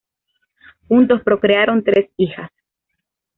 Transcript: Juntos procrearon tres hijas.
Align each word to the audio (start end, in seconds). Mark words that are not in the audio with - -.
Juntos 0.87 1.21
procrearon 1.21 1.83
tres 1.83 2.09
hijas. 2.17 2.49